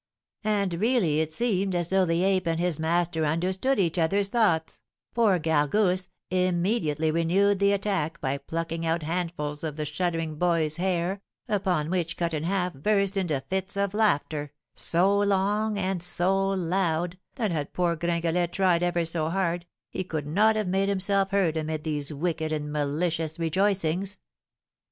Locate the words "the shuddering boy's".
9.75-10.77